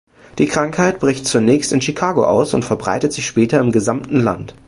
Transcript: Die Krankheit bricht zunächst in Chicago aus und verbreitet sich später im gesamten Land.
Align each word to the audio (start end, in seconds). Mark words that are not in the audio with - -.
Die 0.39 0.47
Krankheit 0.47 0.99
bricht 0.99 1.27
zunächst 1.27 1.71
in 1.71 1.79
Chicago 1.79 2.25
aus 2.25 2.55
und 2.55 2.65
verbreitet 2.65 3.13
sich 3.13 3.27
später 3.27 3.59
im 3.59 3.71
gesamten 3.71 4.19
Land. 4.19 4.55